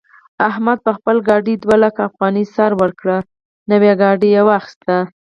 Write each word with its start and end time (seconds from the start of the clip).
احمد 0.49 0.77
په 0.85 0.91
خپل 0.97 1.15
ګاډي 1.27 1.55
دوه 1.63 1.75
لکه 1.83 1.99
افغانۍ 2.09 2.45
سر 2.55 2.71
ورکړې 2.81 3.11
او 3.17 3.21
نوی 3.71 3.91
ګاډی 4.01 4.29
يې 4.35 4.41
واخيست. 4.47 4.83